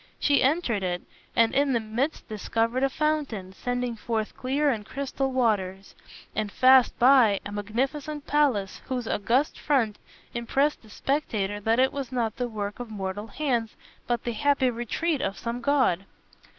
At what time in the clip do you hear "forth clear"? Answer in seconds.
3.95-4.71